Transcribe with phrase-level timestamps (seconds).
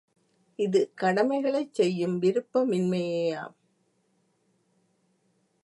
[0.59, 3.55] இது கடமைகளைச் செய்யும் விருப்ப மின்மையேயாம்.